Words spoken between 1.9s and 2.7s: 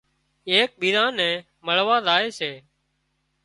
زائي سي